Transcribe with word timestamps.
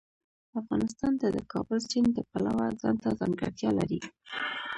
افغانستان 0.61 1.11
د 1.17 1.23
د 1.35 1.37
کابل 1.51 1.79
سیند 1.91 2.09
د 2.13 2.19
پلوه 2.31 2.65
ځانته 2.81 3.09
ځانګړتیا 3.19 3.69
لري. 3.79 3.99